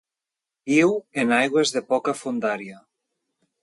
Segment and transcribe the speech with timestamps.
[0.71, 0.95] Viu
[1.25, 2.85] en aigües de poca fondària.